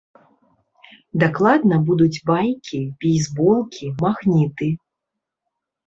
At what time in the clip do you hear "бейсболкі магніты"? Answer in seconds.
3.07-4.67